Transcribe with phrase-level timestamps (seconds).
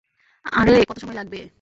[0.53, 1.39] আরে কত সময় লাগবে!